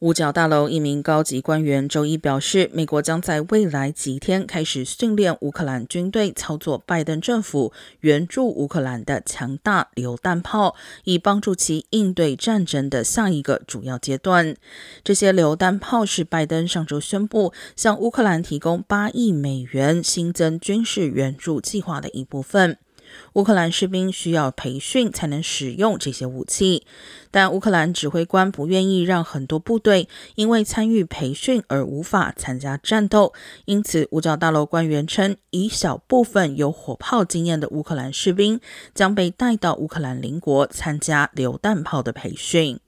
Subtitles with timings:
[0.00, 10.74] 五角大楼一名高级官员周一表示，美国将在未来几天开始训练乌克兰军队操作拜登政府援助乌克兰的强大榴弹炮，
[11.04, 14.56] 以帮助其应对战争的下一个主要阶段。
[15.04, 22.78] 这些榴弹炮是拜登上周宣布向乌克兰提供八亿美元新增军事援助计划的一部分。
[23.34, 26.84] 乌克兰士兵需要培训才能使用这些武器，
[27.30, 33.32] 但乌克兰指挥官不愿意让很多部队因为参与培训而无法参加战斗。
[33.64, 38.60] 因此，五角大楼官员称，一小部分有火炮经验的乌克兰士兵
[38.94, 42.80] 将被带到乌克兰邻国参加榴弹炮的培训。